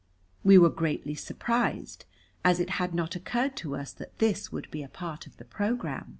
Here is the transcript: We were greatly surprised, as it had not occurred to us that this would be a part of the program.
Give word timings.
We 0.43 0.57
were 0.57 0.71
greatly 0.71 1.13
surprised, 1.13 2.05
as 2.43 2.59
it 2.59 2.71
had 2.81 2.95
not 2.95 3.15
occurred 3.15 3.55
to 3.57 3.75
us 3.75 3.93
that 3.93 4.17
this 4.17 4.51
would 4.51 4.71
be 4.71 4.81
a 4.81 4.89
part 4.89 5.27
of 5.27 5.37
the 5.37 5.45
program. 5.45 6.09